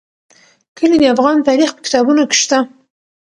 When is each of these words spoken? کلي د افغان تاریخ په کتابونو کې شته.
کلي 0.77 0.97
د 0.99 1.03
افغان 1.15 1.37
تاریخ 1.49 1.69
په 1.73 1.81
کتابونو 1.85 2.21
کې 2.29 2.37
شته. 2.41 2.57